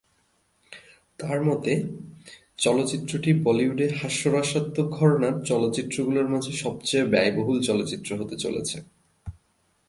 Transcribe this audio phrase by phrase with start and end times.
[1.19, 1.73] তাঁর মতে,
[2.57, 8.77] চলচ্চিত্রটি বলিউডে হাস্যরসাত্মক ঘরানার চলচ্চিত্রগুলোর মাঝে সবচেয়ে ব্যয়বহুল চলচ্চিত্র হতে চলেছে।